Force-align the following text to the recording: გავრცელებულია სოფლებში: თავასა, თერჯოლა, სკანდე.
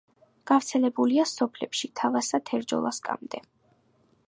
გავრცელებულია 0.51 1.25
სოფლებში: 1.33 1.91
თავასა, 2.01 2.41
თერჯოლა, 2.51 2.95
სკანდე. 3.01 3.45